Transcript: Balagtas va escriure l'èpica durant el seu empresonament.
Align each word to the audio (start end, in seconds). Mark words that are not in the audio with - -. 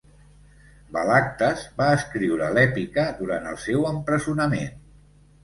Balagtas 0.95 1.65
va 1.81 1.89
escriure 1.97 2.49
l'èpica 2.57 3.05
durant 3.21 3.47
el 3.53 3.61
seu 3.67 3.87
empresonament. 3.93 4.69